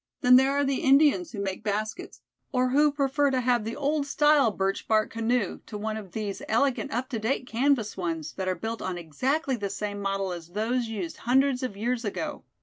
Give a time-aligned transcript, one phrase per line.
[0.21, 4.07] Then there are the Indians who make baskets: or who prefer to have the old
[4.07, 8.47] style birch bark canoe, to one of these elegant up to date canvas ones, that
[8.47, 12.43] are built on exactly the same model as those used hundreds of years ago.